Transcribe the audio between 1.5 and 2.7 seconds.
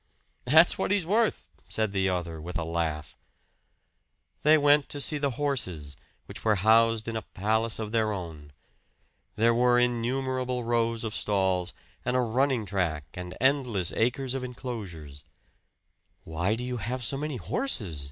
said the other with a